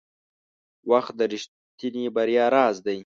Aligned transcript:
•وخت 0.91 1.13
د 1.19 1.21
رښتیني 1.33 2.05
بریا 2.15 2.45
راز 2.55 2.77
دی. 2.85 2.99